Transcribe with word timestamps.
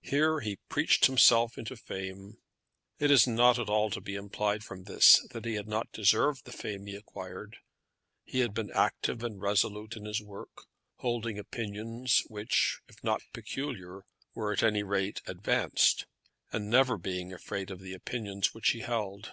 Here 0.00 0.40
he 0.40 0.60
preached 0.70 1.04
himself 1.04 1.58
into 1.58 1.76
fame. 1.76 2.38
It 2.98 3.10
is 3.10 3.26
not 3.26 3.58
at 3.58 3.68
all 3.68 3.90
to 3.90 4.00
be 4.00 4.14
implied 4.14 4.64
from 4.64 4.84
this 4.84 5.20
that 5.32 5.44
he 5.44 5.56
had 5.56 5.68
not 5.68 5.92
deserved 5.92 6.46
the 6.46 6.52
fame 6.52 6.86
he 6.86 6.94
acquired. 6.96 7.58
He 8.24 8.40
had 8.40 8.54
been 8.54 8.70
active 8.70 9.22
and 9.22 9.42
resolute 9.42 9.94
in 9.94 10.06
his 10.06 10.22
work, 10.22 10.64
holding 11.00 11.38
opinions 11.38 12.22
which, 12.28 12.80
if 12.88 13.04
not 13.04 13.20
peculiar, 13.34 14.06
were 14.34 14.54
at 14.54 14.62
any 14.62 14.82
rate 14.82 15.20
advanced, 15.26 16.06
and 16.50 16.70
never 16.70 16.96
being 16.96 17.34
afraid 17.34 17.70
of 17.70 17.80
the 17.80 17.92
opinions 17.92 18.54
which 18.54 18.70
he 18.70 18.80
held. 18.80 19.32